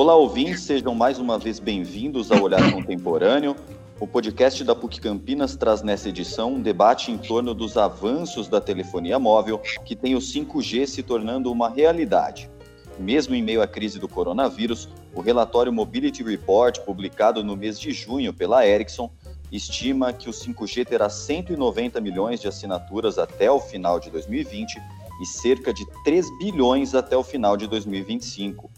[0.00, 3.56] Olá, ouvintes, sejam mais uma vez bem-vindos ao Olhar Contemporâneo.
[3.98, 8.60] O podcast da PUC Campinas traz nessa edição um debate em torno dos avanços da
[8.60, 12.48] telefonia móvel, que tem o 5G se tornando uma realidade.
[12.96, 17.90] Mesmo em meio à crise do coronavírus, o relatório Mobility Report, publicado no mês de
[17.90, 19.10] junho pela Ericsson,
[19.50, 24.80] estima que o 5G terá 190 milhões de assinaturas até o final de 2020
[25.20, 28.70] e cerca de 3 bilhões até o final de 2025.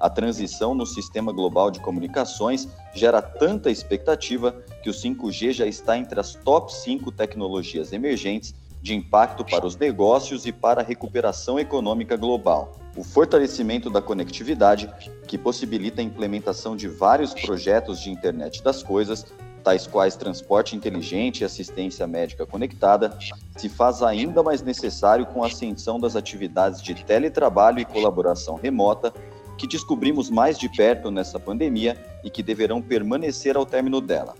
[0.00, 4.52] A transição no sistema global de comunicações gera tanta expectativa
[4.82, 9.76] que o 5G já está entre as top 5 tecnologias emergentes de impacto para os
[9.76, 12.78] negócios e para a recuperação econômica global.
[12.96, 14.88] O fortalecimento da conectividade,
[15.26, 19.26] que possibilita a implementação de vários projetos de internet das coisas,
[19.64, 23.18] tais quais transporte inteligente e assistência médica conectada,
[23.56, 29.12] se faz ainda mais necessário com a ascensão das atividades de teletrabalho e colaboração remota
[29.58, 34.34] que descobrimos mais de perto nessa pandemia e que deverão permanecer ao término dela.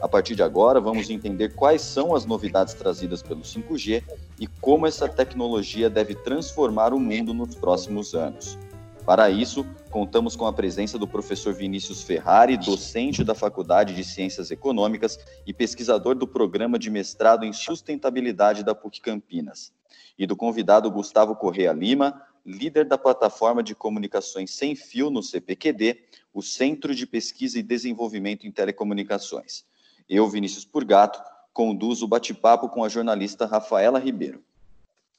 [0.00, 4.02] A partir de agora, vamos entender quais são as novidades trazidas pelo 5G
[4.38, 8.56] e como essa tecnologia deve transformar o mundo nos próximos anos.
[9.04, 14.52] Para isso, contamos com a presença do professor Vinícius Ferrari, docente da Faculdade de Ciências
[14.52, 19.72] Econômicas e pesquisador do programa de mestrado em sustentabilidade da PUC Campinas,
[20.16, 26.02] e do convidado Gustavo Correa Lima, líder da plataforma de comunicações sem fio no CPQD,
[26.32, 29.64] o Centro de Pesquisa e Desenvolvimento em Telecomunicações.
[30.08, 34.42] Eu, Vinícius Purgato, conduzo o bate-papo com a jornalista Rafaela Ribeiro.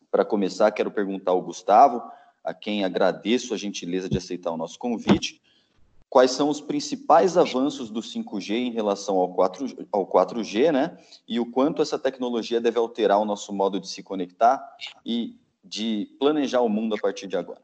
[0.09, 2.01] Para começar, quero perguntar ao Gustavo,
[2.43, 5.41] a quem agradeço a gentileza de aceitar o nosso convite,
[6.09, 10.97] quais são os principais avanços do 5G em relação ao, 4, ao 4G, né?
[11.25, 14.61] E o quanto essa tecnologia deve alterar o nosso modo de se conectar
[15.05, 17.61] e de planejar o mundo a partir de agora.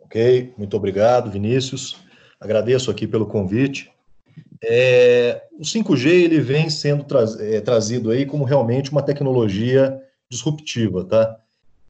[0.00, 1.96] Ok, muito obrigado, Vinícius.
[2.40, 3.90] Agradeço aqui pelo convite.
[4.62, 10.00] É, o 5G ele vem sendo tra é, trazido aí como realmente uma tecnologia
[10.30, 11.40] disruptiva, tá?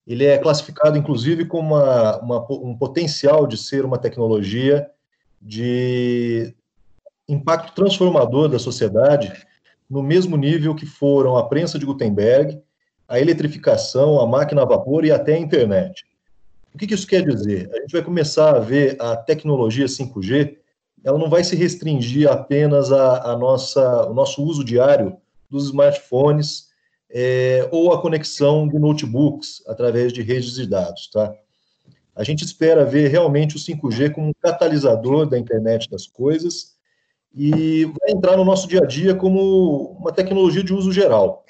[0.06, 4.88] Ele é classificado, inclusive, como uma, uma, um potencial de ser uma tecnologia
[5.42, 6.54] de
[7.28, 9.32] impacto transformador da sociedade,
[9.91, 12.62] no mesmo nível que foram a prensa de Gutenberg
[13.09, 16.05] a eletrificação, a máquina a vapor e até a internet.
[16.75, 17.71] O que, isso quer dizer?
[17.72, 20.56] A gente vai começar a ver a tecnologia 5G,
[21.03, 25.17] ela não vai se restringir apenas a, a nossa, o nosso uso diário
[25.49, 26.67] dos smartphones
[27.11, 31.33] é, ou a conexão de notebooks através de redes de dados, tá?
[32.15, 36.75] A gente espera ver realmente o 5G como um catalisador da internet das coisas
[37.34, 41.44] e vai entrar no nosso dia a dia como uma tecnologia de uso geral.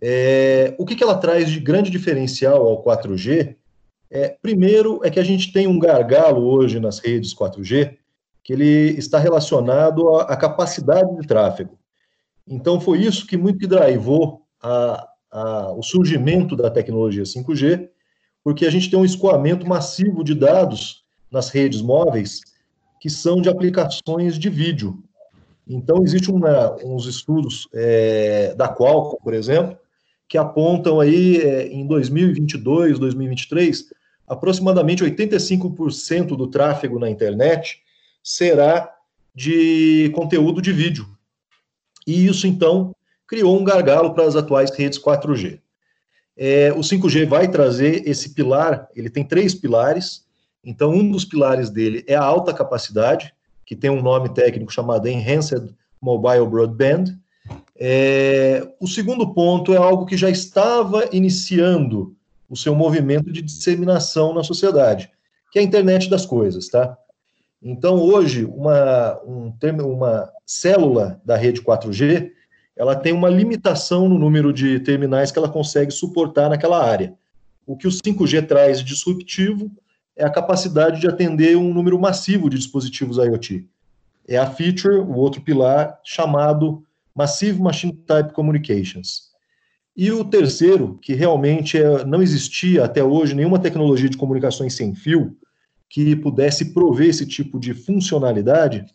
[0.00, 3.56] É, o que, que ela traz de grande diferencial ao 4G?
[4.10, 7.96] É, primeiro, é que a gente tem um gargalo hoje nas redes 4G,
[8.42, 11.78] que ele está relacionado à, à capacidade de tráfego.
[12.46, 17.90] Então, foi isso que muito que drivou a, a, o surgimento da tecnologia 5G,
[18.42, 22.40] porque a gente tem um escoamento massivo de dados nas redes móveis
[23.00, 25.02] que são de aplicações de vídeo.
[25.68, 29.76] Então, existe uns estudos é, da Qualcomm, por exemplo,
[30.28, 33.92] que apontam aí é, em 2022, 2023,
[34.26, 37.80] aproximadamente 85% do tráfego na internet
[38.22, 38.94] será
[39.34, 41.06] de conteúdo de vídeo.
[42.06, 42.94] E isso, então,
[43.26, 45.60] criou um gargalo para as atuais redes 4G.
[46.36, 50.26] É, o 5G vai trazer esse pilar, ele tem três pilares,
[50.62, 53.34] então um dos pilares dele é a alta capacidade,
[53.64, 57.18] que tem um nome técnico chamado Enhanced Mobile Broadband,
[57.78, 62.16] é, o segundo ponto é algo que já estava iniciando
[62.48, 65.10] o seu movimento de disseminação na sociedade,
[65.52, 66.98] que é a internet das coisas, tá?
[67.62, 69.52] Então, hoje, uma, um,
[69.84, 72.30] uma célula da rede 4G,
[72.76, 77.14] ela tem uma limitação no número de terminais que ela consegue suportar naquela área.
[77.66, 79.70] O que o 5G traz disruptivo
[80.16, 83.66] é a capacidade de atender um número massivo de dispositivos IoT.
[84.26, 86.84] É a feature, o outro pilar, chamado
[87.18, 89.30] Massive Machine Type Communications.
[89.96, 94.94] E o terceiro, que realmente é, não existia até hoje nenhuma tecnologia de comunicações sem
[94.94, 95.36] fio
[95.90, 98.86] que pudesse prover esse tipo de funcionalidade,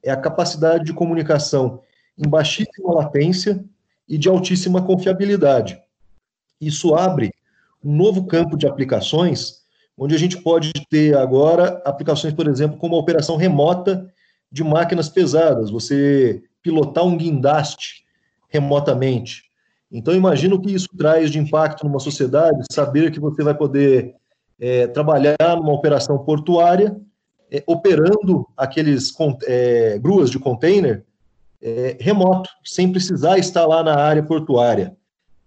[0.00, 1.80] é a capacidade de comunicação
[2.16, 3.64] em baixíssima latência
[4.08, 5.76] e de altíssima confiabilidade.
[6.60, 7.34] Isso abre
[7.82, 9.62] um novo campo de aplicações,
[9.98, 14.08] onde a gente pode ter agora aplicações, por exemplo, como a operação remota
[14.52, 15.68] de máquinas pesadas.
[15.68, 18.04] Você pilotar um guindaste
[18.48, 19.44] remotamente.
[19.90, 24.14] Então, imagina o que isso traz de impacto numa sociedade, saber que você vai poder
[24.58, 26.96] é, trabalhar numa operação portuária
[27.50, 29.12] é, operando aqueles
[29.46, 31.04] é, gruas de container
[31.60, 34.96] é, remoto, sem precisar estar lá na área portuária.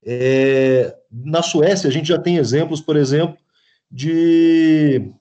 [0.05, 3.37] É, na Suécia, a gente já tem exemplos, por exemplo,
[3.91, 5.11] de,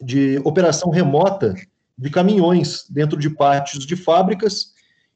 [0.00, 1.54] de operação remota
[1.96, 4.73] de caminhões dentro de pátios de fábricas,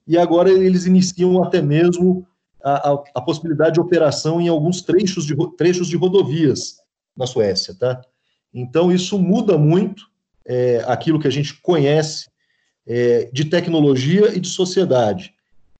[0.09, 2.27] e agora eles iniciam até mesmo
[2.65, 6.77] a, a, a possibilidade de operação em alguns trechos de, trechos de rodovias
[7.15, 8.01] na Suécia, tá?
[8.53, 10.05] Então, isso muda muito
[10.47, 12.27] é, aquilo que a gente conhece
[12.87, 15.35] é, de tecnologia e de sociedade.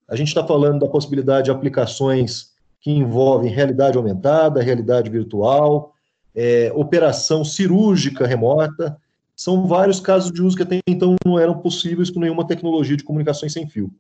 [0.07, 5.95] A gente está falando da possibilidade de aplicações que envolvem realidade aumentada, realidade virtual,
[6.35, 8.99] é, operação cirúrgica remota.
[9.35, 13.05] São vários casos de uso que até então não eram possíveis com nenhuma tecnologia de
[13.05, 13.91] comunicações sem fio.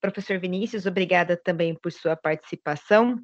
[0.00, 3.18] Professor Vinícius, obrigada também por sua participação.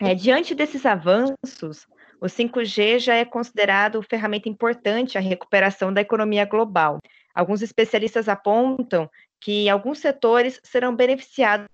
[0.00, 1.86] É, diante desses avanços,
[2.20, 6.98] o 5G já é considerado ferramenta importante à recuperação da economia global.
[7.34, 9.08] Alguns especialistas apontam
[9.40, 11.68] que alguns setores serão beneficiados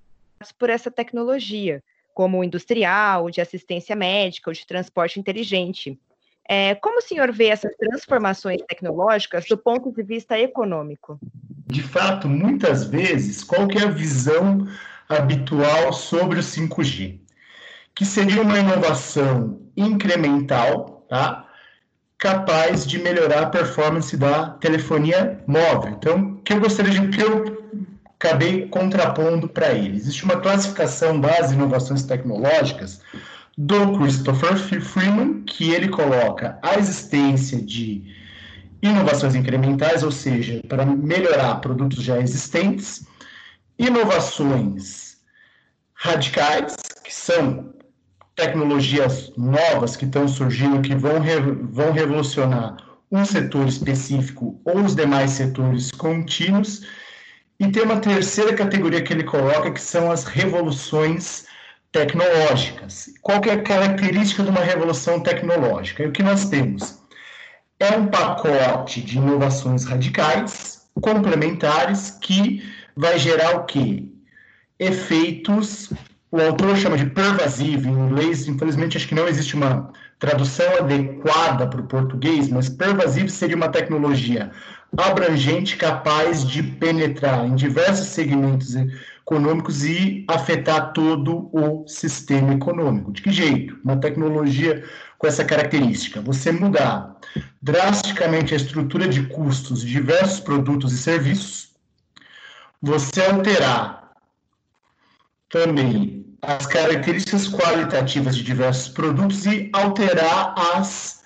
[0.58, 1.82] por essa tecnologia,
[2.12, 5.98] como o industrial, de assistência médica, ou de transporte inteligente.
[6.46, 11.18] É, como o senhor vê essas transformações tecnológicas do ponto de vista econômico?
[11.66, 14.66] De fato, muitas vezes, qual é a visão
[15.08, 17.18] habitual sobre o 5G?
[17.94, 21.44] Que seria uma inovação incremental, tá?
[22.18, 25.92] capaz de melhorar a performance da telefonia móvel.
[25.92, 27.62] Então, que eu gostaria de que eu
[28.18, 29.98] acabei contrapondo para ele.
[29.98, 33.02] Existe uma classificação das inovações tecnológicas
[33.58, 38.02] do Christopher Freeman, que ele coloca a existência de
[38.84, 43.06] inovações incrementais, ou seja, para melhorar produtos já existentes,
[43.78, 45.16] inovações
[45.94, 47.72] radicais, que são
[48.36, 52.76] tecnologias novas que estão surgindo, que vão, re, vão revolucionar
[53.10, 56.86] um setor específico ou os demais setores contínuos,
[57.58, 61.46] e tem uma terceira categoria que ele coloca, que são as revoluções
[61.92, 63.10] tecnológicas.
[63.22, 66.02] Qual que é a característica de uma revolução tecnológica?
[66.02, 67.03] E o que nós temos?
[67.78, 72.62] É um pacote de inovações radicais, complementares, que
[72.96, 74.04] vai gerar o quê?
[74.78, 75.92] Efeitos,
[76.30, 81.66] o autor chama de pervasivo, em inglês, infelizmente acho que não existe uma tradução adequada
[81.66, 84.50] para o português, mas pervasivo seria uma tecnologia
[84.96, 88.74] abrangente capaz de penetrar em diversos segmentos
[89.22, 93.12] econômicos e afetar todo o sistema econômico.
[93.12, 93.76] De que jeito?
[93.84, 94.84] Uma tecnologia
[95.18, 96.20] com essa característica.
[96.20, 97.13] Você mudar
[97.64, 101.70] drasticamente a estrutura de custos de diversos produtos e serviços,
[102.82, 104.10] você alterar
[105.48, 111.22] também as características qualitativas de diversos produtos e alterar as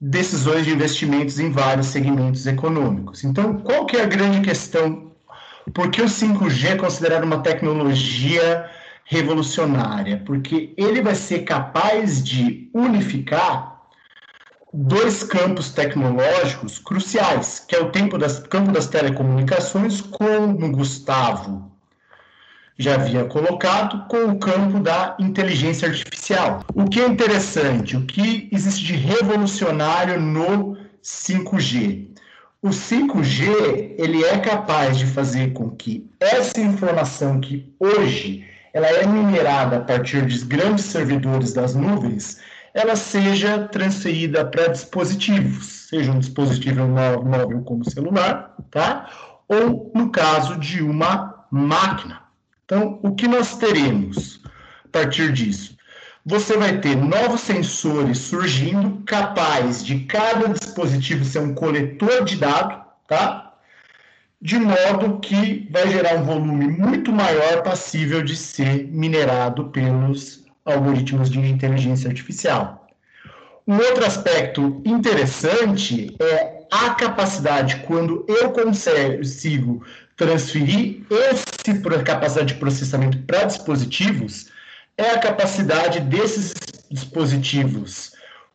[0.00, 3.22] decisões de investimentos em vários segmentos econômicos.
[3.22, 5.12] Então, qual que é a grande questão
[5.74, 8.70] por que o 5G é considerado uma tecnologia
[9.04, 10.22] revolucionária?
[10.24, 13.77] Porque ele vai ser capaz de unificar
[14.72, 21.68] dois campos tecnológicos cruciais, que é o tempo das, campo das telecomunicações, como Gustavo
[22.78, 26.64] já havia colocado, com o campo da inteligência artificial.
[26.74, 32.06] O que é interessante, o que existe de revolucionário no 5G?
[32.62, 39.06] O 5G ele é capaz de fazer com que essa informação que hoje ela é
[39.06, 42.38] minerada a partir de grandes servidores das nuvens,
[42.78, 49.10] ela seja transferida para dispositivos, seja um dispositivo móvel como celular, tá?
[49.48, 52.22] Ou no caso de uma máquina.
[52.64, 54.40] Então, o que nós teremos
[54.84, 55.78] a partir disso?
[56.28, 62.84] você vai ter novos sensores surgindo, capaz de cada dispositivo ser um coletor de dado,
[63.06, 63.54] tá?
[64.38, 71.30] De modo que vai gerar um volume muito maior passível de ser minerado pelos algoritmos
[71.30, 72.86] de inteligência artificial.
[73.66, 79.84] Um outro aspecto interessante é a capacidade, quando eu consigo
[80.16, 81.44] transferir essa
[82.02, 84.50] capacidade de processamento para dispositivos,
[84.96, 86.54] é a capacidade desses
[86.90, 88.12] dispositivos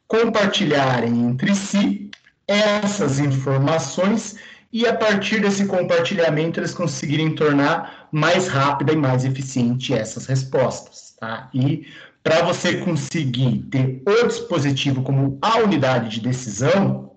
[0.07, 2.11] compartilharem entre si
[2.47, 4.35] essas informações
[4.71, 11.02] e a partir desse compartilhamento eles conseguirem tornar mais rápida e mais eficiente essas respostas,
[11.23, 11.49] tá?
[11.53, 11.87] E
[12.21, 17.11] para você conseguir ter o dispositivo como a unidade de decisão,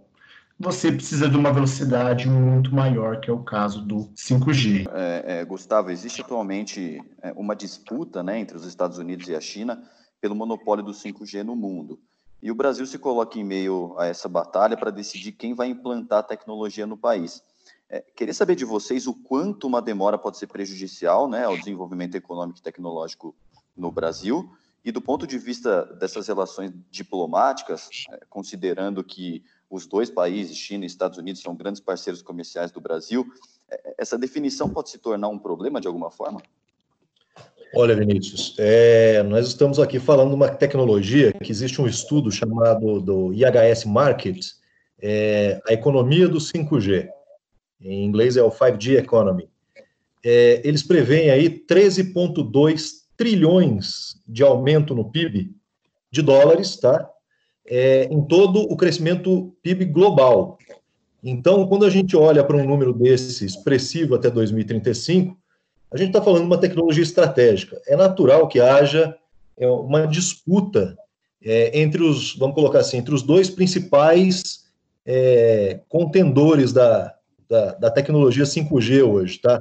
[0.59, 4.89] você precisa de uma velocidade muito maior, que é o caso do 5G.
[4.93, 9.41] É, é, Gustavo, existe atualmente é, uma disputa né, entre os Estados Unidos e a
[9.41, 9.83] China
[10.21, 11.99] pelo monopólio do 5G no mundo.
[12.43, 16.21] e o Brasil se coloca em meio a essa batalha para decidir quem vai implantar
[16.21, 17.43] a tecnologia no país.
[17.89, 22.15] É, queria saber de vocês o quanto uma demora pode ser prejudicial né, ao desenvolvimento
[22.15, 23.35] econômico e tecnológico
[23.77, 24.51] no Brasil,
[24.85, 30.85] e do ponto de vista dessas relações diplomáticas, é, considerando que os dois países, China
[30.85, 33.27] e Estados Unidos, são grandes parceiros comerciais do Brasil,
[33.69, 36.41] é, essa definição pode se tornar um problema de alguma forma?
[37.75, 43.01] Olha, Vinícius, é, nós estamos aqui falando de uma tecnologia que existe um estudo chamado
[43.01, 44.53] do IHS Market,
[45.03, 47.09] é, a economia do 5G.
[47.81, 49.51] Em inglês é o 5G Economy.
[50.25, 55.55] É, eles preveem aí 13,2 trilhões de aumento no PIB
[56.11, 57.09] de dólares, tá?
[57.67, 60.59] É, em todo o crescimento PIB global.
[61.23, 65.37] Então, quando a gente olha para um número desse expressivo até 2035,
[65.91, 67.81] a gente está falando de uma tecnologia estratégica.
[67.87, 69.17] É natural que haja
[69.57, 70.97] é, uma disputa
[71.43, 74.67] é, entre os, vamos colocar assim, entre os dois principais
[75.05, 77.15] é, contendores da,
[77.49, 79.61] da, da, tecnologia 5G hoje, tá?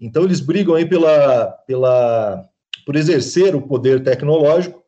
[0.00, 2.48] Então eles brigam aí pela, pela,
[2.88, 4.82] por exercer o poder tecnológico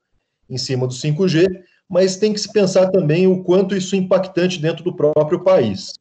[0.49, 1.47] em cima do 5G,
[1.87, 5.93] mas tem que se pensar também o quanto isso é impactante dentro do próprio país.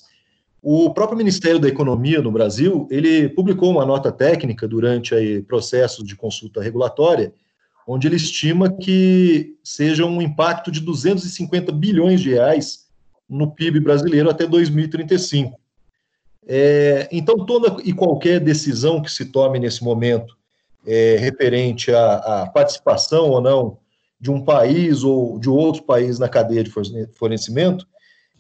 [0.61, 6.07] O próprio Ministério da Economia no Brasil, ele publicou uma nota técnica durante aí processos
[6.07, 7.33] de consulta regulatória,
[7.85, 12.87] onde ele estima que seja um impacto de 250 bilhões de reais
[13.27, 15.59] no PIB brasileiro até 2035.
[16.47, 20.38] É, então, toda e qualquer decisão que se tome nesse momento
[20.86, 23.77] é, referente à, à participação ou não
[24.19, 26.71] de um país ou de outro país na cadeia de
[27.13, 27.88] fornecimento,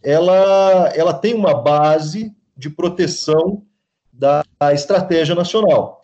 [0.03, 3.63] ela, ela tem uma base de proteção
[4.11, 4.43] da
[4.73, 6.01] estratégia nacional.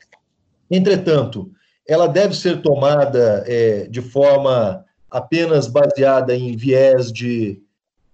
[0.71, 1.51] Entretanto,
[1.87, 7.61] ela deve ser tomada é, de forma apenas baseada em viés de,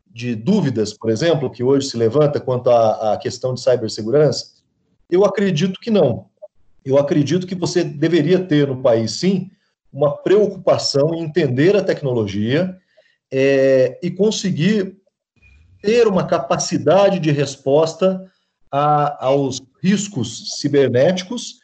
[0.07, 4.51] de dúvidas, por exemplo, que hoje se levanta quanto à, à questão de cibersegurança?
[5.09, 6.30] Eu acredito que não.
[6.83, 9.49] Eu acredito que você deveria ter no país, sim,
[9.91, 12.77] uma preocupação em entender a tecnologia
[13.31, 14.97] é, e conseguir
[15.81, 18.25] ter uma capacidade de resposta
[18.71, 21.59] a, aos riscos cibernéticos.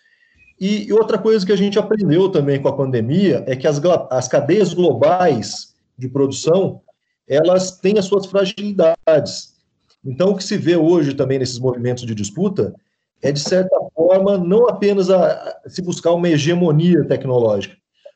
[0.60, 3.80] E, e, outra coisa que a gente aprendeu também com a pandemia é que as,
[4.10, 6.82] as cadeias globais de produção
[7.28, 9.56] elas têm as suas fragilidades.
[10.04, 12.74] Então, o que se vê hoje também nesses movimentos de disputa
[13.22, 17.76] é, de certa forma, não apenas a, a se buscar uma hegemonia tecnológica,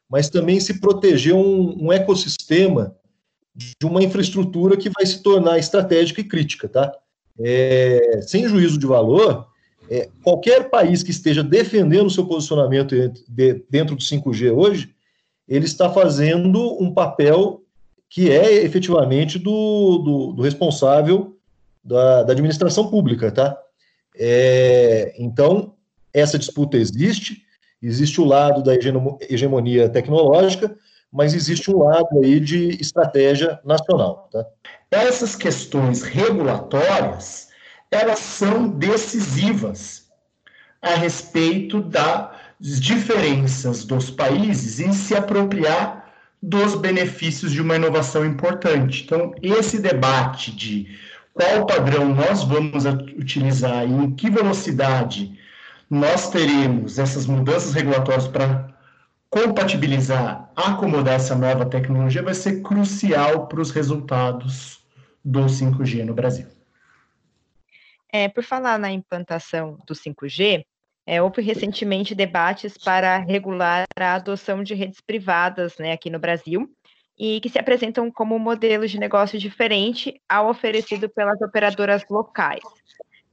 [0.10, 2.96] mas também se proteger um, um ecossistema
[3.56, 6.92] de uma infraestrutura que vai se tornar estratégica e crítica, tá?
[7.40, 9.48] É, sem juízo de valor,
[9.90, 12.96] é, qualquer país que esteja defendendo o seu posicionamento
[13.70, 14.94] dentro do 5G hoje,
[15.48, 17.62] ele está fazendo um papel
[18.10, 21.38] que é efetivamente do, do, do responsável
[21.84, 23.58] da, da, administração pública, tá?
[24.24, 25.74] É, então,
[26.14, 27.44] essa disputa existe,
[27.82, 30.78] existe o lado da hegemonia tecnológica,
[31.12, 34.30] mas existe um lado aí de estratégia nacional.
[34.32, 34.46] Tá?
[34.92, 37.50] Essas questões regulatórias,
[37.90, 40.04] elas são decisivas
[40.80, 49.04] a respeito das diferenças dos países em se apropriar dos benefícios de uma inovação importante.
[49.04, 50.88] Então, esse debate de
[51.34, 55.38] qual padrão nós vamos utilizar e em que velocidade
[55.90, 58.72] nós teremos essas mudanças regulatórias para
[59.30, 64.84] compatibilizar, acomodar essa nova tecnologia vai ser crucial para os resultados
[65.24, 66.48] do 5G no Brasil.
[68.12, 70.66] É, por falar na implantação do 5G,
[71.06, 76.70] é, houve recentemente debates para regular a adoção de redes privadas né, aqui no Brasil
[77.18, 82.64] e que se apresentam como modelos de negócio diferente ao oferecido pelas operadoras locais.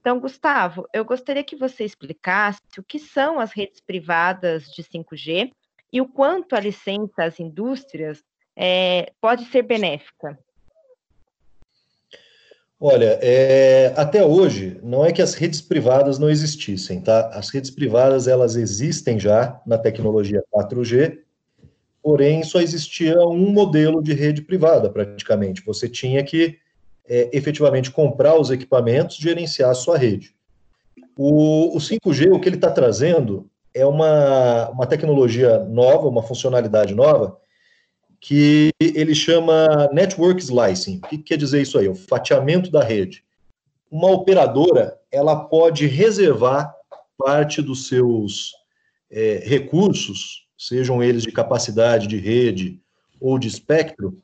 [0.01, 5.51] Então, Gustavo, eu gostaria que você explicasse o que são as redes privadas de 5G
[5.93, 8.23] e o quanto a licença às indústrias
[8.57, 10.39] é, pode ser benéfica?
[12.81, 17.29] Olha, é, até hoje, não é que as redes privadas não existissem, tá?
[17.31, 21.19] As redes privadas, elas existem já na tecnologia 4G,
[22.09, 25.63] porém só existia um modelo de rede privada, praticamente.
[25.67, 26.57] Você tinha que
[27.07, 30.35] é, efetivamente comprar os equipamentos, gerenciar a sua rede.
[31.15, 36.95] O, o 5G, o que ele está trazendo é uma, uma tecnologia nova, uma funcionalidade
[36.95, 37.37] nova,
[38.19, 41.03] que ele chama Network Slicing.
[41.05, 41.91] O que quer dizer isso aí?
[41.91, 43.23] O fatiamento da rede.
[43.91, 46.75] Uma operadora, ela pode reservar
[47.19, 48.53] parte dos seus
[49.11, 52.81] é, recursos, sejam eles de capacidade de rede
[53.21, 54.21] ou de espectro,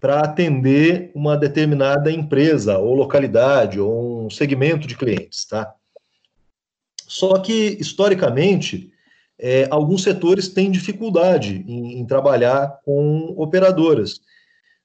[0.00, 5.74] para atender uma determinada empresa ou localidade ou um segmento de clientes, tá?
[7.06, 8.90] Só que, historicamente,
[9.38, 14.20] é, alguns setores têm dificuldade em, em, trabalhar com operadoras.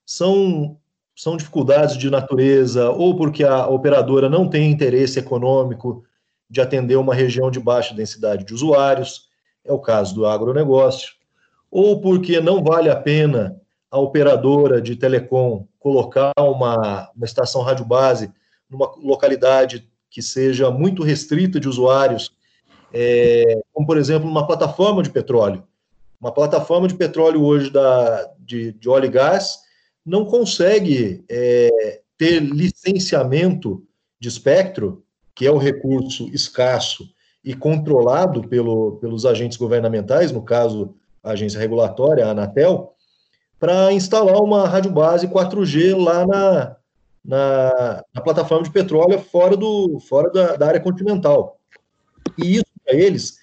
[0.05, 0.77] São,
[1.15, 6.03] são dificuldades de natureza, ou porque a operadora não tem interesse econômico
[6.49, 9.26] de atender uma região de baixa densidade de usuários,
[9.67, 11.13] é o caso do agronegócio,
[11.69, 13.59] ou porque não vale a pena
[13.91, 18.31] a operadora de telecom colocar uma, uma estação rádio base
[18.69, 22.33] numa localidade que seja muito restrita de usuários,
[22.93, 25.63] é, como por exemplo uma plataforma de petróleo.
[26.19, 29.59] Uma plataforma de petróleo hoje da, de, de óleo e gás
[30.05, 33.85] não consegue é, ter licenciamento
[34.19, 35.03] de espectro,
[35.35, 37.07] que é o recurso escasso
[37.47, 42.93] e controlado pelo, pelos agentes governamentais, no caso a agência regulatória, a Anatel,
[43.57, 46.75] para instalar uma rádio base 4G lá na,
[47.23, 51.57] na, na, plataforma de petróleo fora, do, fora da, da área continental.
[52.37, 53.37] E isso, para eles,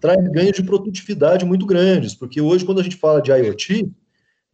[0.00, 3.90] traz ganhos de produtividade muito grandes, porque hoje, quando a gente fala de IoT,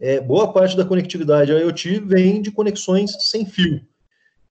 [0.01, 3.83] é, boa parte da conectividade IoT vem de conexões sem fio.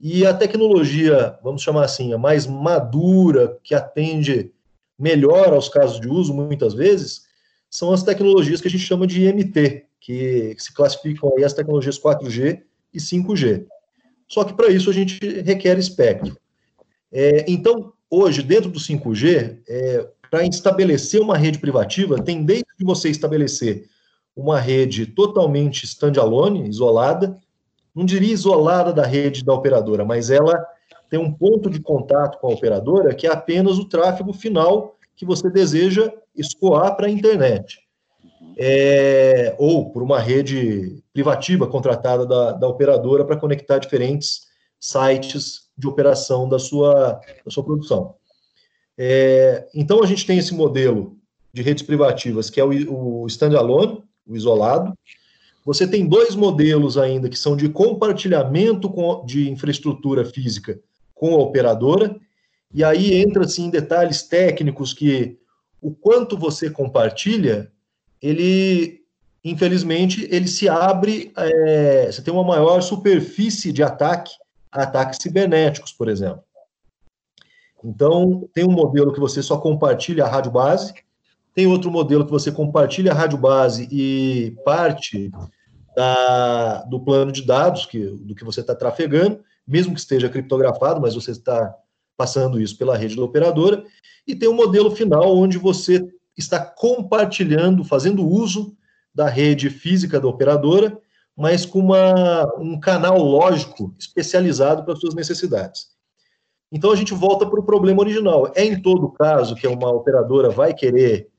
[0.06, 4.52] E a tecnologia, vamos chamar assim, a mais madura, que atende
[5.00, 7.22] melhor aos casos de uso, muitas vezes,
[7.70, 11.98] são as tecnologias que a gente chama de IMT, que se classificam aí as tecnologias
[11.98, 13.66] 4G e 5G.
[14.28, 16.38] Só que para isso a gente requer espectro.
[17.10, 23.08] É, então, hoje, dentro do 5G, é, para estabelecer uma rede privativa, tem desde você
[23.08, 23.88] estabelecer
[24.36, 27.42] uma rede totalmente standalone, isolada,
[27.96, 30.66] não diria isolada da rede da operadora, mas ela
[31.10, 35.26] tem um ponto de contato com a operadora que é apenas o tráfego final que
[35.26, 37.84] você deseja escoar para a internet
[38.58, 44.48] é, ou por uma rede privativa contratada da, da operadora para conectar diferentes
[44.80, 48.16] sites de operação da sua, da sua produção.
[48.98, 51.18] É, então, a gente tem esse modelo
[51.52, 54.94] de redes privativas, que é o, o standalone, o isolado.
[55.66, 60.80] Você tem dois modelos ainda, que são de compartilhamento com, de infraestrutura física
[61.14, 62.20] com a operadora,
[62.74, 65.38] e aí entra assim, em detalhes técnicos que
[65.82, 67.72] o quanto você compartilha
[68.22, 69.02] ele,
[69.44, 74.32] infelizmente, ele se abre, é, você tem uma maior superfície de ataque
[74.72, 76.44] ataques cibernéticos, por exemplo.
[77.84, 80.94] Então, tem um modelo que você só compartilha a rádio base,
[81.54, 85.32] tem outro modelo que você compartilha a rádio base e parte
[85.96, 91.00] da, do plano de dados que, do que você está trafegando, mesmo que esteja criptografado,
[91.00, 91.74] mas você está
[92.18, 93.84] passando isso pela rede da operadora,
[94.28, 98.76] e tem um modelo final onde você está compartilhando, fazendo uso
[99.14, 100.98] da rede física da operadora,
[101.36, 105.94] mas com uma, um canal lógico especializado para suas necessidades.
[106.72, 108.52] Então a gente volta para o problema original.
[108.56, 111.30] É em todo caso que uma operadora vai querer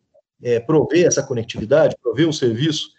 [0.43, 2.91] é, prover essa conectividade, prover um serviço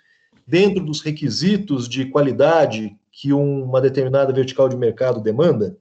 [0.46, 5.78] dentro dos requisitos de qualidade que uma determinada vertical de mercado demanda?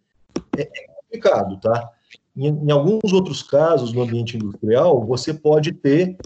[0.56, 1.90] É, é complicado, tá?
[2.36, 6.16] Em, em alguns outros casos, no ambiente industrial, você pode ter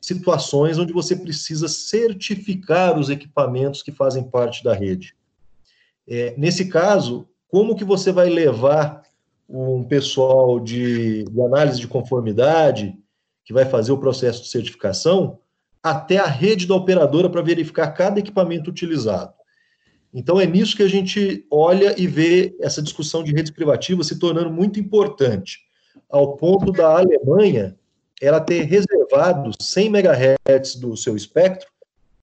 [0.00, 5.14] situações onde você precisa certificar os equipamentos que fazem parte da rede.
[6.06, 9.02] É, nesse caso, como que você vai levar
[9.48, 12.96] um pessoal de, de, análise de conformidade,
[13.48, 15.38] que vai fazer o processo de certificação,
[15.82, 19.32] até a rede da operadora para verificar cada equipamento utilizado?
[20.12, 24.18] Então, é nisso que a gente olha e vê essa discussão de redes privativas se
[24.18, 25.60] tornando muito importante,
[26.10, 27.74] ao ponto da Alemanha
[28.20, 31.70] ela ter reservado 100 MHz do seu espectro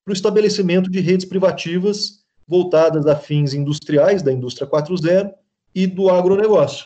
[0.03, 5.33] para o estabelecimento de redes privativas voltadas a fins industriais, da indústria 4.0
[5.73, 6.85] e do agronegócio.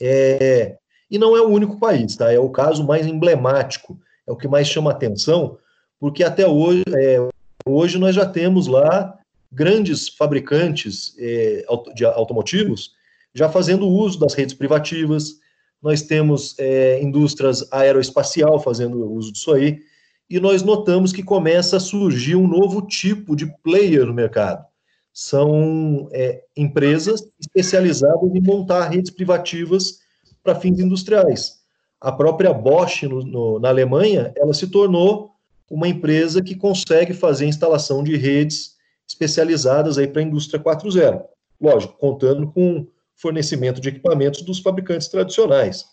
[0.00, 0.78] É,
[1.10, 2.32] e não é o único país, tá?
[2.32, 5.58] É o caso mais emblemático, é o que mais chama atenção,
[5.98, 7.28] porque até hoje, é,
[7.66, 9.14] hoje nós já temos lá
[9.50, 12.92] grandes fabricantes eh, de automotivos
[13.34, 15.38] já fazendo uso das redes privativas,
[15.80, 19.80] nós temos eh, indústrias aeroespacial fazendo uso disso aí,
[20.28, 24.66] e nós notamos que começa a surgir um novo tipo de player no mercado.
[25.12, 30.00] São eh, empresas especializadas em montar redes privativas
[30.42, 31.58] para fins industriais.
[32.00, 35.32] A própria Bosch, no, no, na Alemanha, ela se tornou
[35.70, 41.22] uma empresa que consegue fazer instalação de redes especializadas para a indústria 4.0.
[41.60, 45.86] Lógico, contando com fornecimento de equipamentos dos fabricantes tradicionais.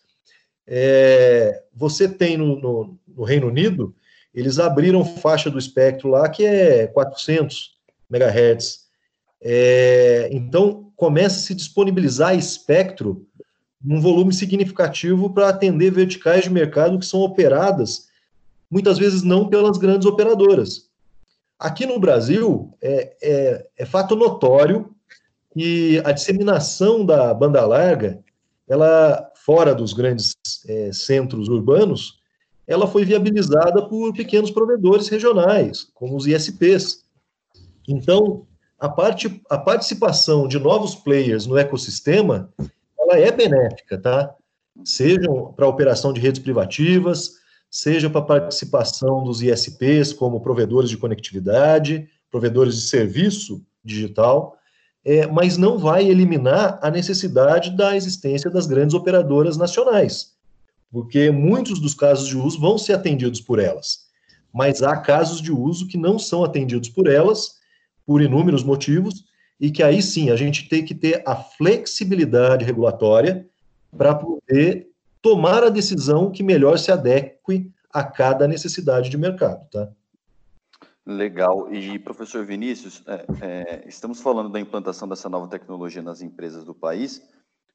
[0.67, 3.95] É, você tem no, no, no, Reino Unido,
[4.33, 7.75] eles abriram faixa do espectro lá que é 400
[8.09, 8.85] MHz.
[9.41, 13.27] É, então, começa a se disponibilizar espectro
[13.85, 18.07] num volume significativo para atender verticais de mercado que são operadas,
[18.69, 20.89] muitas vezes não pelas grandes operadoras.
[21.59, 24.89] Aqui no Brasil, é, é, é fato notório
[25.53, 28.19] que a disseminação da banda larga,
[28.67, 30.35] ela fora dos grandes
[30.67, 32.19] é, centros urbanos,
[32.67, 37.03] ela foi viabilizada por pequenos provedores regionais, como os ISPs.
[37.87, 38.47] Então,
[38.79, 42.51] a, parte, a participação de novos players no ecossistema,
[43.05, 44.35] ela é benéfica, tá?
[44.83, 47.35] Seja para a operação de redes privativas,
[47.69, 54.57] seja para a participação dos ISPs como provedores de conectividade, provedores de serviço digital,
[55.03, 60.35] é, mas não vai eliminar a necessidade da existência das grandes operadoras nacionais,
[60.91, 64.05] porque muitos dos casos de uso vão ser atendidos por elas,
[64.53, 67.57] mas há casos de uso que não são atendidos por elas,
[68.05, 69.25] por inúmeros motivos,
[69.59, 73.47] e que aí sim a gente tem que ter a flexibilidade regulatória
[73.95, 74.89] para poder
[75.21, 79.89] tomar a decisão que melhor se adeque a cada necessidade de mercado, tá?
[81.05, 81.71] Legal.
[81.71, 86.73] E, professor Vinícius, é, é, estamos falando da implantação dessa nova tecnologia nas empresas do
[86.73, 87.21] país,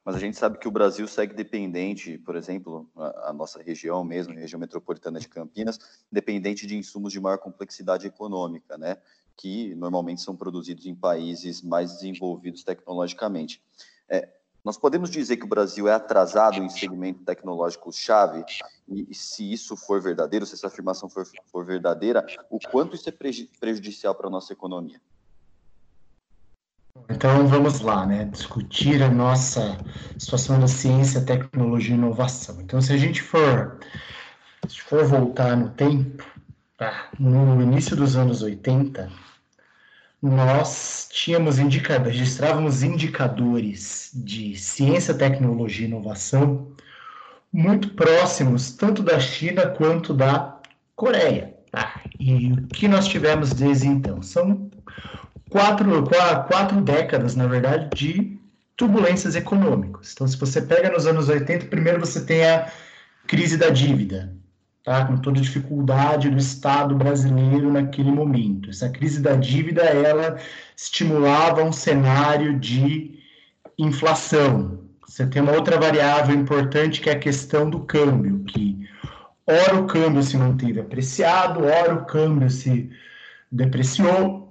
[0.05, 4.03] mas a gente sabe que o Brasil segue dependente, por exemplo, a, a nossa região
[4.03, 5.79] mesmo, a região metropolitana de Campinas,
[6.11, 8.97] dependente de insumos de maior complexidade econômica, né?
[9.41, 13.63] Que normalmente são produzidos em países mais desenvolvidos tecnologicamente.
[14.07, 14.29] É,
[14.63, 18.45] nós podemos dizer que o Brasil é atrasado em segmento tecnológico-chave?
[18.87, 23.13] E, se isso for verdadeiro, se essa afirmação for, for verdadeira, o quanto isso é
[23.59, 25.01] prejudicial para a nossa economia?
[27.09, 28.27] Então vamos lá, né?
[28.27, 29.79] Discutir a nossa
[30.19, 32.61] situação da ciência, tecnologia e inovação.
[32.61, 33.81] Então, se a gente for,
[34.69, 36.23] se for voltar no tempo,
[36.77, 37.09] tá?
[37.19, 39.11] no início dos anos 80,
[40.23, 46.73] nós tínhamos indicadores, registrávamos indicadores de ciência, tecnologia e inovação
[47.53, 50.61] muito próximos tanto da China quanto da
[50.95, 51.55] Coreia.
[51.71, 52.03] Tá?
[52.19, 54.23] E o que nós tivemos desde então?
[54.23, 54.71] São
[55.49, 56.05] quatro,
[56.49, 58.39] quatro décadas, na verdade, de
[58.77, 60.13] turbulências econômicas.
[60.13, 62.71] Então, se você pega nos anos 80, primeiro você tem a
[63.27, 64.35] crise da dívida,
[64.85, 65.05] tá?
[65.05, 68.71] com toda a dificuldade do Estado brasileiro naquele momento.
[68.71, 70.37] Essa crise da dívida, ela
[70.77, 73.19] estimulava um cenário de
[73.79, 74.81] inflação.
[75.07, 78.89] Você tem uma outra variável importante que é a questão do câmbio, que
[79.47, 82.91] ora o câmbio se manteve apreciado, ora o câmbio se
[83.51, 84.49] depreciou.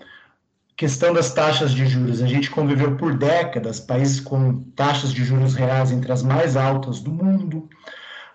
[0.75, 2.21] Questão das taxas de juros.
[2.21, 7.01] A gente conviveu por décadas países com taxas de juros reais entre as mais altas
[7.01, 7.69] do mundo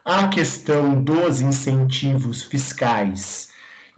[0.05, 3.49] a questão dos incentivos fiscais,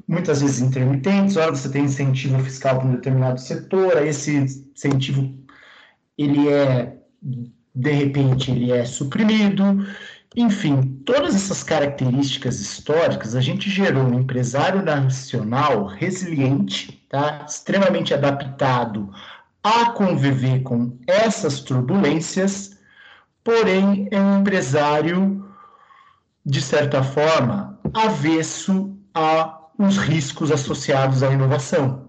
[0.06, 5.34] muitas vezes intermitentes, hora você tem incentivo fiscal para um determinado setor, esse incentivo
[6.16, 6.96] ele é
[7.74, 9.86] de repente ele é suprimido,
[10.34, 17.44] enfim, todas essas características históricas, a gente gerou um empresário nacional resiliente, tá?
[17.48, 19.10] extremamente adaptado
[19.62, 22.78] a conviver com essas turbulências,
[23.42, 25.44] porém é um empresário
[26.46, 32.08] de certa forma, avesso aos riscos associados à inovação.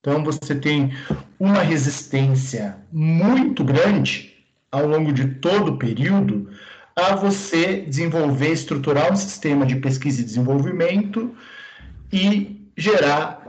[0.00, 0.92] Então, você tem
[1.38, 4.34] uma resistência muito grande
[4.72, 6.50] ao longo de todo o período
[6.96, 11.32] a você desenvolver, estruturar um sistema de pesquisa e desenvolvimento
[12.12, 13.46] e gerar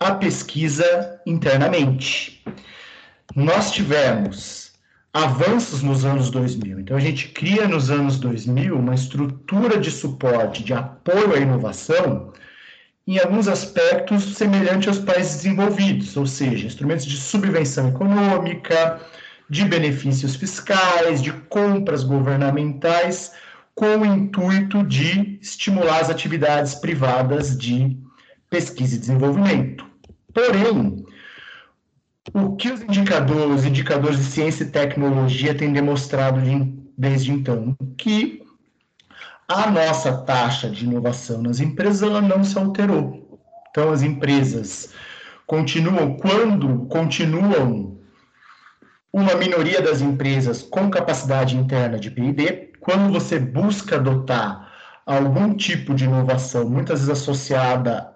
[0.00, 2.42] a pesquisa internamente.
[3.36, 4.67] Nós tivemos
[5.12, 6.80] avanços nos anos 2000.
[6.80, 12.32] Então, a gente cria nos anos 2000 uma estrutura de suporte, de apoio à inovação,
[13.06, 19.00] em alguns aspectos semelhante aos países desenvolvidos, ou seja, instrumentos de subvenção econômica,
[19.48, 23.32] de benefícios fiscais, de compras governamentais,
[23.74, 27.96] com o intuito de estimular as atividades privadas de
[28.50, 29.86] pesquisa e desenvolvimento.
[30.34, 31.06] Porém,
[32.34, 37.76] o que os indicadores, os indicadores de ciência e tecnologia têm demonstrado de, desde então?
[37.96, 38.42] Que
[39.46, 43.40] a nossa taxa de inovação nas empresas ela não se alterou.
[43.70, 44.92] Então, as empresas
[45.46, 47.98] continuam, quando continuam
[49.12, 54.70] uma minoria das empresas com capacidade interna de PIB, quando você busca adotar
[55.06, 58.12] algum tipo de inovação, muitas vezes associada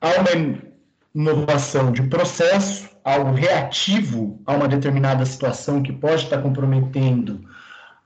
[0.00, 0.71] a uma
[1.14, 7.44] inovação de processo, algo reativo a uma determinada situação que pode estar comprometendo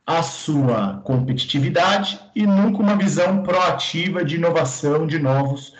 [0.06, 5.74] a sua competitividade e nunca uma visão proativa de inovação de novos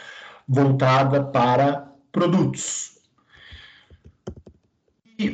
[0.49, 2.97] voltada para produtos.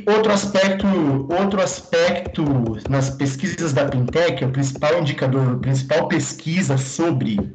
[0.07, 0.87] outro aspecto,
[1.33, 2.45] outro aspecto
[2.89, 7.55] nas pesquisas da Pintec, o principal indicador, a principal pesquisa sobre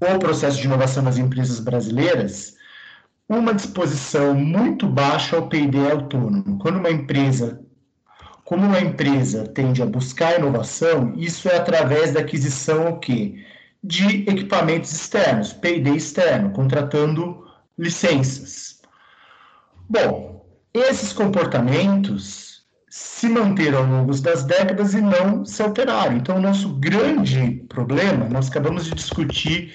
[0.00, 2.53] o processo de inovação nas empresas brasileiras,
[3.28, 6.58] uma disposição muito baixa ao P&D autônomo.
[6.58, 7.60] Quando uma empresa,
[8.44, 13.44] como uma empresa tende a buscar inovação, isso é através da aquisição o quê?
[13.84, 17.44] de equipamentos externos, P&D externo, contratando
[17.78, 18.80] licenças.
[19.86, 26.16] Bom, esses comportamentos se manteram ao longo das décadas e não se alteraram.
[26.16, 29.74] Então, o nosso grande problema, nós acabamos de discutir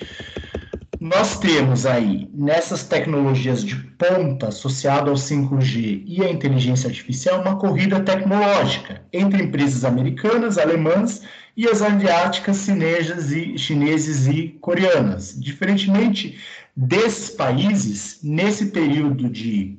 [1.00, 7.56] nós temos aí, nessas tecnologias de ponta associado ao 5G e à inteligência artificial, uma
[7.56, 11.22] corrida tecnológica entre empresas americanas, alemãs
[11.56, 15.40] e as asiáticas, chinesas e, chineses e coreanas.
[15.40, 16.38] Diferentemente
[16.76, 19.78] desses países, nesse período de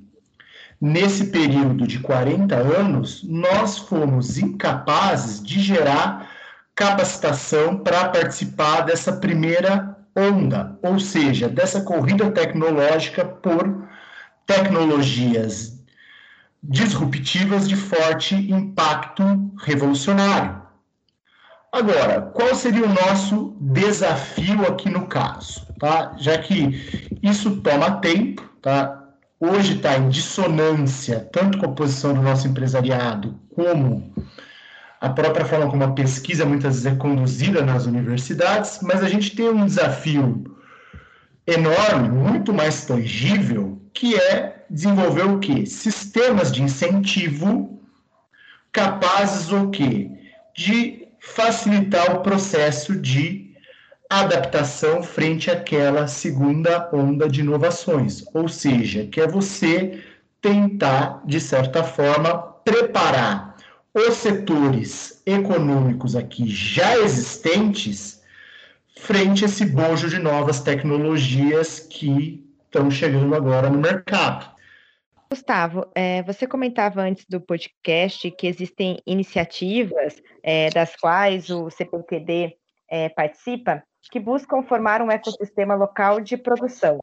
[0.81, 6.31] nesse período de 40 anos, nós fomos incapazes de gerar
[6.75, 13.88] capacitação para participar dessa primeira onda, ou seja, dessa corrida tecnológica por
[14.46, 15.81] tecnologias
[16.62, 19.23] disruptivas de forte impacto
[19.59, 20.61] revolucionário.
[21.73, 25.66] Agora, qual seria o nosso desafio aqui no caso?
[25.79, 26.14] Tá?
[26.18, 29.01] Já que isso toma tempo, tá?
[29.40, 34.12] hoje está em dissonância tanto com a posição do nosso empresariado como
[35.01, 39.35] a própria forma como a pesquisa muitas vezes é conduzida nas universidades, mas a gente
[39.35, 40.45] tem um desafio
[41.47, 45.65] enorme, muito mais tangível, que é desenvolver o quê?
[45.65, 47.81] Sistemas de incentivo
[48.71, 50.11] capazes o quê?
[50.55, 53.55] De facilitar o processo de
[54.09, 60.03] adaptação frente àquela segunda onda de inovações, ou seja, que é você
[60.43, 63.50] tentar, de certa forma, preparar
[63.94, 68.22] os setores econômicos aqui já existentes
[68.96, 74.55] frente a esse bojo de novas tecnologias que estão chegando agora no mercado.
[75.33, 82.57] Gustavo, é, você comentava antes do podcast que existem iniciativas é, das quais o CPQD
[82.88, 86.98] é, participa que buscam formar um ecossistema local de produção.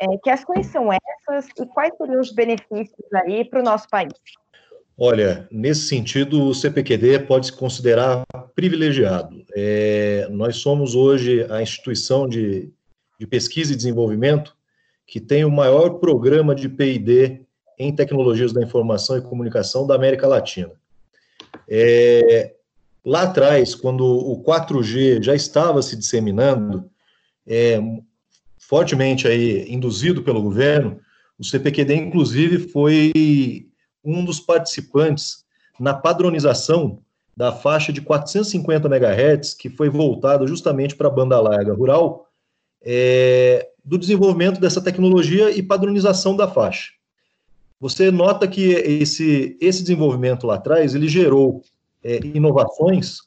[0.00, 4.12] É, que ações são essas e quais seriam os benefícios aí para o nosso país?
[5.00, 8.24] Olha, nesse sentido, o CPQD pode se considerar
[8.56, 9.44] privilegiado.
[9.54, 12.68] É, nós somos hoje a instituição de,
[13.16, 14.56] de, pesquisa e desenvolvimento
[15.06, 17.42] que tem o maior programa de PD
[17.78, 20.72] em tecnologias da informação e comunicação da América Latina.
[21.70, 22.54] É,
[23.04, 26.90] lá atrás, quando o 4G já estava se disseminando,
[27.46, 27.80] é,
[28.58, 30.98] fortemente aí induzido pelo governo,
[31.38, 33.67] o CPQD, inclusive, foi
[34.08, 35.44] um dos participantes
[35.78, 37.00] na padronização
[37.36, 42.26] da faixa de 450 MHz, que foi voltada justamente para a banda larga rural,
[42.82, 46.90] é, do desenvolvimento dessa tecnologia e padronização da faixa.
[47.80, 51.62] Você nota que esse, esse desenvolvimento lá atrás, ele gerou
[52.02, 53.18] é, inovações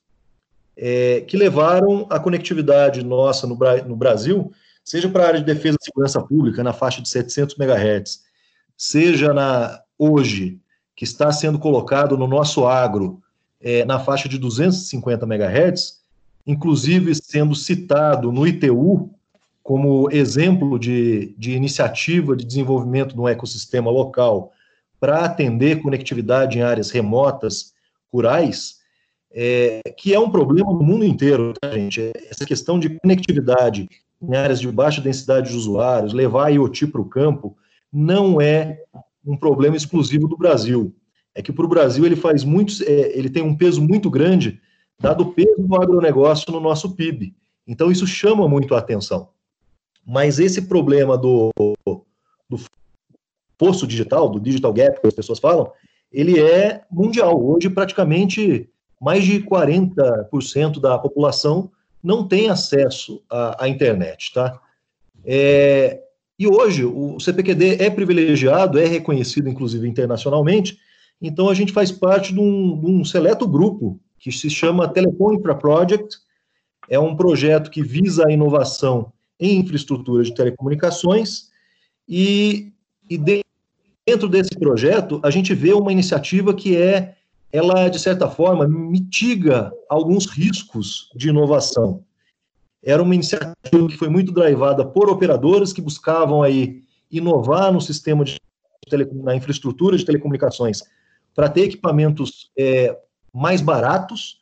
[0.75, 4.51] é, que levaram a conectividade nossa no, no Brasil,
[4.83, 8.23] seja para a área de defesa e segurança pública, na faixa de 700 MHz,
[8.75, 10.59] seja na, hoje
[11.01, 13.19] que está sendo colocado no nosso agro
[13.59, 15.99] é, na faixa de 250 MHz,
[16.45, 19.09] inclusive sendo citado no ITU
[19.63, 24.51] como exemplo de, de iniciativa de desenvolvimento de um ecossistema local
[24.99, 27.73] para atender conectividade em áreas remotas,
[28.13, 28.75] rurais,
[29.33, 32.11] é, que é um problema no mundo inteiro, tá, gente?
[32.29, 33.89] Essa questão de conectividade
[34.21, 37.57] em áreas de baixa densidade de usuários, levar a IoT para o campo,
[37.91, 38.83] não é
[39.25, 40.95] um problema exclusivo do Brasil.
[41.33, 44.59] É que para o Brasil ele faz muito, é, ele tem um peso muito grande,
[44.99, 47.33] dado o peso do agronegócio no nosso PIB.
[47.65, 49.29] Então isso chama muito a atenção.
[50.05, 51.51] Mas esse problema do,
[52.49, 55.71] do digital, do digital gap, que as pessoas falam,
[56.11, 57.41] ele é mundial.
[57.41, 61.71] Hoje, praticamente, mais de 40% da população
[62.03, 64.59] não tem acesso à, à internet, tá?
[65.23, 66.01] É,
[66.41, 70.75] e hoje o CPQD é privilegiado, é reconhecido inclusive internacionalmente,
[71.21, 75.35] então a gente faz parte de um, de um seleto grupo que se chama Telecom
[75.35, 76.17] Infra Project,
[76.89, 81.51] é um projeto que visa a inovação em infraestrutura de telecomunicações.
[82.09, 82.73] E,
[83.07, 83.19] e
[84.07, 87.17] dentro desse projeto a gente vê uma iniciativa que é,
[87.51, 92.03] ela de certa forma mitiga alguns riscos de inovação
[92.83, 98.23] era uma iniciativa que foi muito drivada por operadoras que buscavam aí inovar no sistema
[98.23, 98.37] de
[99.13, 100.81] na infraestrutura de telecomunicações
[101.33, 102.97] para ter equipamentos é,
[103.33, 104.39] mais baratos,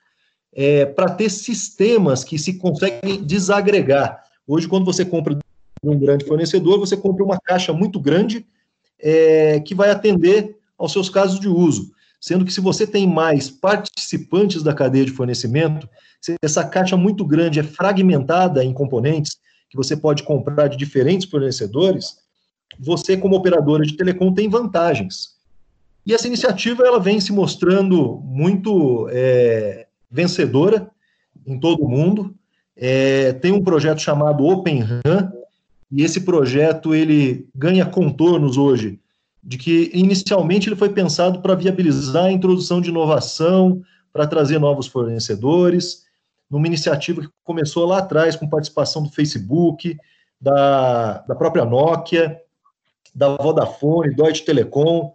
[0.53, 4.23] é, para ter sistemas que se conseguem desagregar.
[4.47, 5.41] Hoje, quando você compra de
[5.83, 8.45] um grande fornecedor, você compra uma caixa muito grande
[8.97, 11.91] é, que vai atender aos seus casos de uso.
[12.19, 15.87] Sendo que se você tem mais participantes da cadeia de fornecimento,
[16.21, 19.37] se essa caixa muito grande é fragmentada em componentes
[19.69, 22.17] que você pode comprar de diferentes fornecedores,
[22.79, 25.37] você como operadora de telecom tem vantagens.
[26.05, 30.89] E essa iniciativa ela vem se mostrando muito é, vencedora
[31.45, 32.33] em todo o mundo.
[32.75, 35.31] É, tem um projeto chamado Open RAN,
[35.91, 38.99] e esse projeto ele ganha contornos hoje
[39.43, 44.87] de que inicialmente ele foi pensado para viabilizar a introdução de inovação, para trazer novos
[44.87, 46.03] fornecedores,
[46.49, 49.97] numa iniciativa que começou lá atrás com participação do Facebook,
[50.39, 52.41] da, da própria Nokia,
[53.13, 55.13] da Vodafone, Deutsche Telekom,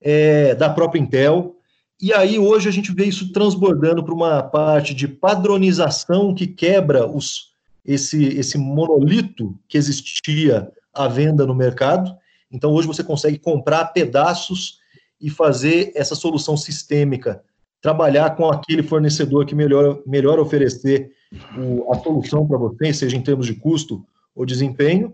[0.00, 1.56] é, da própria Intel.
[2.00, 7.06] E aí hoje a gente vê isso transbordando para uma parte de padronização que quebra
[7.06, 7.52] os,
[7.84, 12.16] esse, esse monolito que existia à venda no mercado.
[12.50, 14.80] Então hoje você consegue comprar pedaços
[15.20, 17.44] e fazer essa solução sistêmica,
[17.82, 21.10] trabalhar com aquele fornecedor que melhor, melhor oferecer
[21.58, 25.12] o, a solução para você, seja em termos de custo ou desempenho.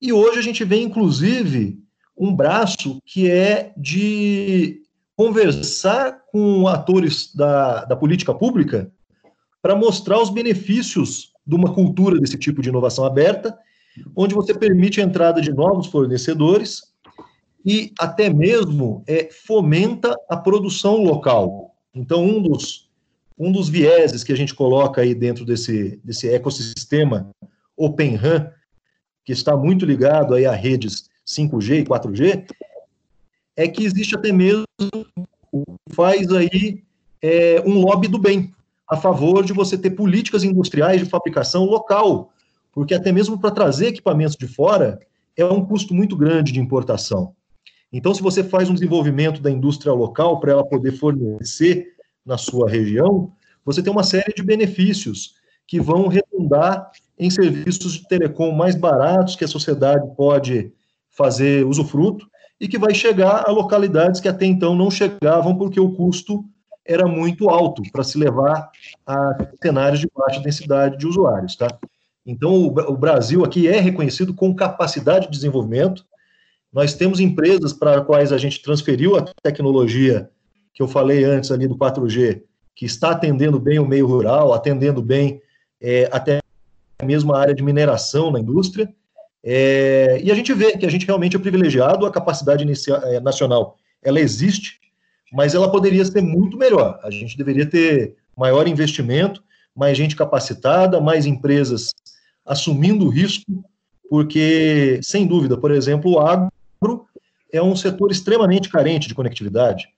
[0.00, 1.78] E hoje a gente vê, inclusive,
[2.16, 4.82] um braço que é de
[5.14, 8.90] conversar com atores da, da política pública
[9.60, 13.58] para mostrar os benefícios de uma cultura desse tipo de inovação aberta,
[14.16, 16.80] onde você permite a entrada de novos fornecedores
[17.64, 21.69] e até mesmo é, fomenta a produção local.
[21.94, 22.88] Então, um dos,
[23.38, 27.30] um dos vieses que a gente coloca aí dentro desse, desse ecossistema
[27.76, 28.50] Open RAN,
[29.24, 32.46] que está muito ligado aí a redes 5G e 4G,
[33.56, 34.64] é que existe até mesmo
[35.90, 36.82] faz aí
[37.20, 38.52] é, um lobby do bem
[38.88, 42.32] a favor de você ter políticas industriais de fabricação local,
[42.72, 44.98] porque até mesmo para trazer equipamentos de fora
[45.36, 47.34] é um custo muito grande de importação.
[47.92, 52.68] Então, se você faz um desenvolvimento da indústria local para ela poder fornecer na sua
[52.68, 53.32] região,
[53.64, 55.34] você tem uma série de benefícios
[55.66, 60.72] que vão redundar em serviços de telecom mais baratos que a sociedade pode
[61.10, 62.26] fazer usufruto
[62.60, 66.44] e que vai chegar a localidades que até então não chegavam porque o custo
[66.84, 68.70] era muito alto para se levar
[69.06, 71.68] a cenários de baixa densidade de usuários, tá?
[72.24, 76.04] Então, o, Brasil aqui é reconhecido com capacidade de desenvolvimento.
[76.72, 80.30] Nós temos empresas para as quais a gente transferiu a tecnologia
[80.72, 82.42] que eu falei antes ali do 4G,
[82.76, 85.42] que está atendendo bem o meio rural, atendendo bem
[85.80, 86.40] é, até
[87.04, 88.88] mesmo a área de mineração na indústria,
[89.42, 93.76] é, e a gente vê que a gente realmente é privilegiado, a capacidade é, nacional,
[94.02, 94.78] ela existe,
[95.32, 97.00] mas ela poderia ser muito melhor.
[97.02, 99.42] A gente deveria ter maior investimento,
[99.74, 101.92] mais gente capacitada, mais empresas
[102.44, 103.64] assumindo risco,
[104.08, 106.50] porque, sem dúvida, por exemplo, o agro
[107.52, 109.88] é um setor extremamente carente de conectividade.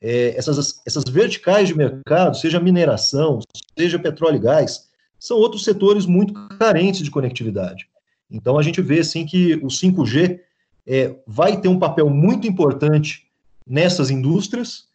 [0.00, 3.40] É, essas, essas verticais de mercado, seja mineração,
[3.76, 7.88] seja petróleo e gás, são outros setores muito carentes de conectividade.
[8.30, 10.38] Então a gente vê assim que o 5G
[10.86, 13.26] é, vai ter um papel muito importante
[13.66, 14.86] nessas indústrias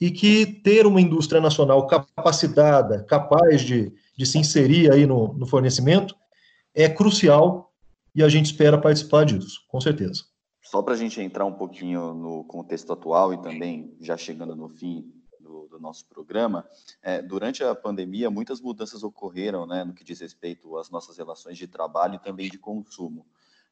[0.00, 5.46] e que ter uma indústria nacional capacitada, capaz de, de se inserir aí no, no
[5.46, 6.14] fornecimento,
[6.74, 7.72] é crucial
[8.14, 10.24] e a gente espera participar disso, com certeza.
[10.72, 14.70] Só para a gente entrar um pouquinho no contexto atual e também já chegando no
[14.70, 16.66] fim do, do nosso programa,
[17.02, 21.58] é, durante a pandemia, muitas mudanças ocorreram né, no que diz respeito às nossas relações
[21.58, 23.26] de trabalho e também de consumo.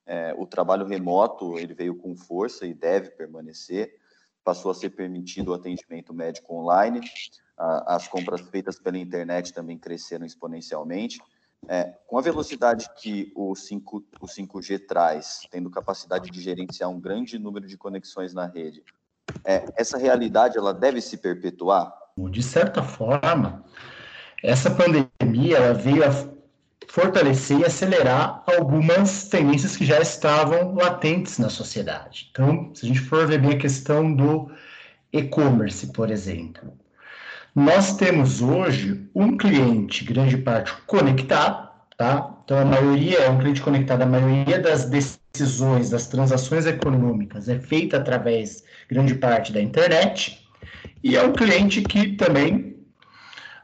[0.04, 3.98] É, o trabalho remoto ele veio com força e deve permanecer,
[4.44, 7.00] passou a ser permitido o atendimento médico online,
[7.56, 11.18] a, as compras feitas pela internet também cresceram exponencialmente.
[11.68, 16.98] É, com a velocidade que o, 5, o 5G traz, tendo capacidade de gerenciar um
[17.00, 18.82] grande número de conexões na rede,
[19.44, 21.92] é, essa realidade ela deve se perpetuar?
[22.30, 23.64] De certa forma,
[24.42, 26.10] essa pandemia ela veio a
[26.88, 32.28] fortalecer e acelerar algumas tendências que já estavam latentes na sociedade.
[32.30, 34.50] Então, se a gente for ver bem a questão do
[35.12, 36.76] e-commerce, por exemplo,
[37.54, 42.34] nós temos hoje um cliente, grande parte, conectado, tá?
[42.44, 47.58] Então, a maioria é um cliente conectado, a maioria das decisões, das transações econômicas é
[47.58, 50.46] feita através grande parte da internet,
[51.02, 52.76] e é um cliente que também,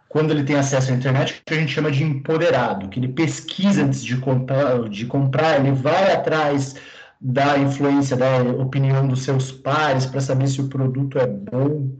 [0.08, 3.84] quando ele tem acesso à internet, que a gente chama de empoderado, que ele pesquisa
[3.84, 6.76] antes de comprar, de comprar ele vai atrás
[7.20, 11.96] da influência da opinião dos seus pares para saber se o produto é bom,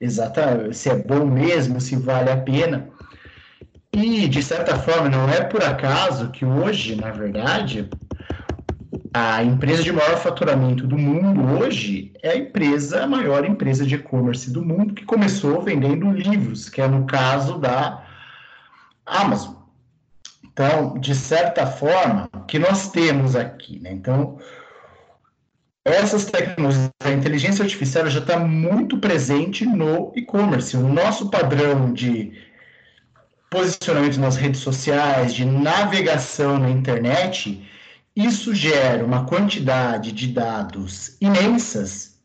[0.00, 2.88] exata, se é bom mesmo, se vale a pena.
[3.92, 7.88] E, de certa forma, não é por acaso que hoje, na verdade,
[9.12, 13.94] a empresa de maior faturamento do mundo hoje é a empresa, a maior empresa de
[13.94, 18.04] e-commerce do mundo, que começou vendendo livros, que é no caso da
[19.06, 19.54] Amazon.
[20.44, 23.92] Então, de certa forma, o que nós temos aqui, né?
[23.92, 24.38] Então,
[25.86, 30.76] essas tecnologias, a inteligência artificial já está muito presente no e-commerce.
[30.76, 32.32] O nosso padrão de
[33.48, 37.64] posicionamento nas redes sociais, de navegação na internet,
[38.16, 42.18] isso gera uma quantidade de dados imensas,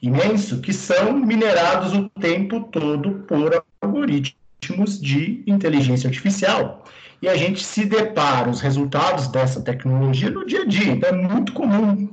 [0.00, 6.84] imenso, que são minerados o tempo todo por algoritmos de inteligência artificial.
[7.20, 10.92] E a gente se depara os resultados dessa tecnologia no dia a dia.
[10.92, 12.08] Então é muito comum.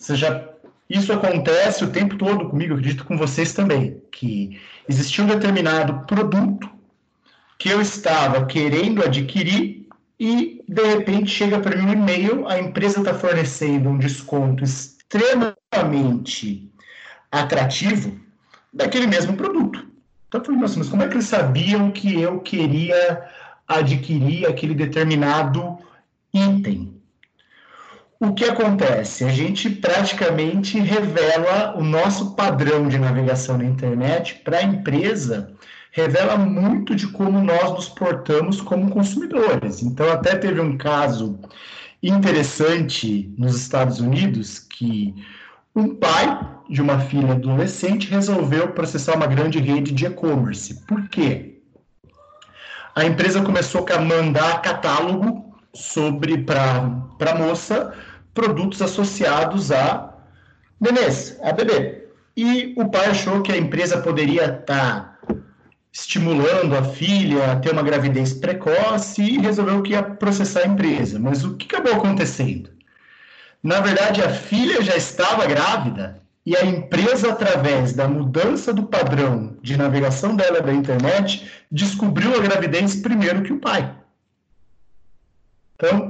[0.00, 0.48] Seja,
[0.88, 6.70] isso acontece o tempo todo comigo, acredito com vocês também, que existia um determinado produto
[7.58, 9.86] que eu estava querendo adquirir
[10.18, 16.72] e de repente chega para mim um e-mail, a empresa está fornecendo um desconto extremamente
[17.30, 18.18] atrativo
[18.72, 19.86] daquele mesmo produto.
[20.28, 23.28] Então eu falei, nossa, mas como é que eles sabiam que eu queria
[23.68, 25.78] adquirir aquele determinado
[26.32, 26.99] item?
[28.22, 29.24] O que acontece?
[29.24, 35.54] A gente praticamente revela o nosso padrão de navegação na internet para a empresa
[35.90, 39.82] revela muito de como nós nos portamos como consumidores.
[39.82, 41.38] Então, até teve um caso
[42.02, 45.14] interessante nos Estados Unidos que
[45.74, 50.74] um pai de uma filha adolescente resolveu processar uma grande rede de e-commerce.
[50.86, 51.62] Por quê?
[52.94, 57.94] A empresa começou a mandar catálogo sobre para a moça
[58.34, 60.14] produtos associados a
[60.80, 62.08] nenês, a bebê.
[62.36, 65.36] E o pai achou que a empresa poderia estar tá
[65.92, 71.18] estimulando a filha a ter uma gravidez precoce e resolveu que ia processar a empresa.
[71.18, 72.70] Mas o que acabou acontecendo?
[73.62, 79.56] Na verdade, a filha já estava grávida e a empresa, através da mudança do padrão
[79.60, 83.94] de navegação dela da internet, descobriu a gravidez primeiro que o pai.
[85.74, 86.09] Então,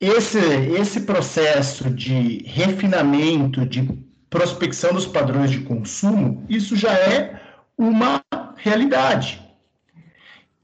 [0.00, 0.38] esse,
[0.78, 3.88] esse processo de refinamento, de
[4.30, 7.40] prospecção dos padrões de consumo, isso já é
[7.76, 8.22] uma
[8.56, 9.42] realidade.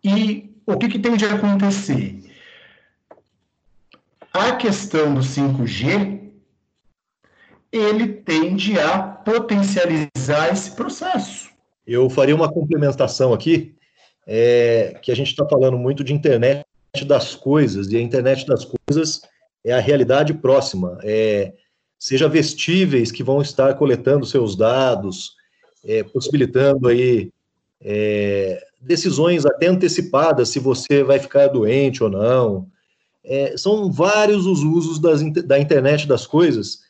[0.02, 2.20] E o que, que tem de acontecer?
[4.32, 6.20] A questão do 5G,
[7.72, 11.50] ele tende a potencializar esse processo.
[11.86, 13.74] Eu faria uma complementação aqui,
[14.26, 16.64] é, que a gente está falando muito de internet
[17.02, 19.22] das coisas, e a internet das coisas
[19.64, 21.54] é a realidade próxima, é,
[21.98, 25.32] seja vestíveis que vão estar coletando seus dados,
[25.84, 27.32] é, possibilitando aí
[27.80, 32.68] é, decisões até antecipadas se você vai ficar doente ou não.
[33.24, 36.80] É, são vários os usos das, da internet das coisas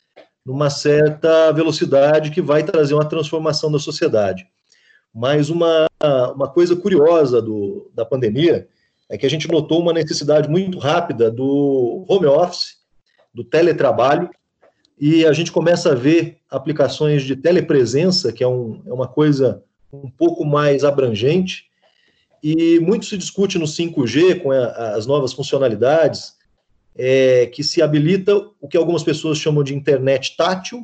[0.45, 4.45] numa certa velocidade que vai trazer uma transformação da sociedade.
[5.13, 5.87] Mas uma,
[6.35, 8.67] uma coisa curiosa do, da pandemia
[9.09, 12.77] é que a gente notou uma necessidade muito rápida do home office,
[13.33, 14.29] do teletrabalho,
[14.99, 19.61] e a gente começa a ver aplicações de telepresença, que é, um, é uma coisa
[19.91, 21.65] um pouco mais abrangente,
[22.41, 26.35] e muito se discute no 5G, com a, as novas funcionalidades,
[26.95, 30.81] é, que se habilita o que algumas pessoas chamam de internet tátil,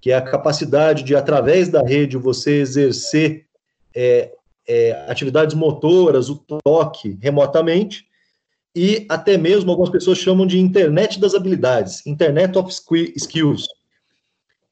[0.00, 3.46] que é a capacidade de, através da rede, você exercer
[3.94, 4.32] é,
[4.66, 8.06] é, atividades motoras, o toque remotamente,
[8.74, 12.72] e até mesmo algumas pessoas chamam de internet das habilidades, internet of
[13.16, 13.66] skills.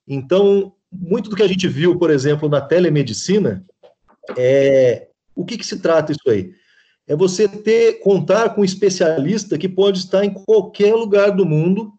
[0.09, 3.65] Então, muito do que a gente viu, por exemplo, na telemedicina,
[4.37, 6.53] é o que, que se trata isso aí?
[7.07, 11.93] É você ter contar com um especialista que pode estar em qualquer lugar do mundo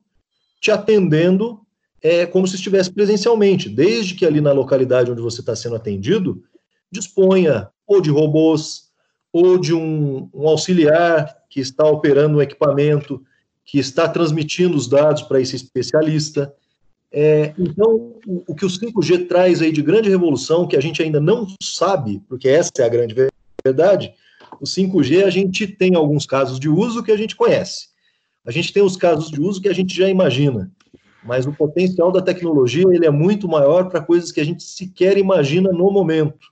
[0.59, 1.59] te atendendo
[2.01, 6.43] é, como se estivesse presencialmente, desde que ali na localidade onde você está sendo atendido
[6.91, 8.89] disponha ou de robôs
[9.33, 13.21] ou de um, um auxiliar que está operando um equipamento,
[13.65, 16.53] que está transmitindo os dados para esse especialista.
[17.11, 21.01] É, então, o, o, que o 5G traz aí de grande revolução, que a gente
[21.01, 23.13] ainda não sabe, porque essa é a grande
[23.63, 24.13] verdade,
[24.59, 27.89] o 5G a gente tem alguns casos de uso que a gente conhece.
[28.45, 30.71] A gente tem os casos de uso que a gente já imagina,
[31.23, 35.17] mas o potencial da tecnologia ele é muito maior para coisas que a gente sequer
[35.17, 36.50] imagina no momento.